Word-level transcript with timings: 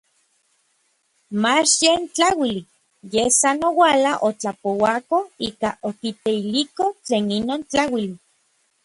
Mach 1.43 1.71
yen 1.83 2.01
tlauili, 2.15 2.61
yej 3.13 3.29
san 3.39 3.59
oualaj 3.69 4.19
otlapouako 4.27 5.17
ika 5.47 5.69
okiteiliko 5.89 6.85
tlen 7.05 7.25
inon 7.37 7.61
tlauili. 7.71 8.17